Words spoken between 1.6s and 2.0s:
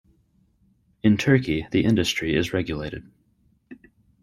the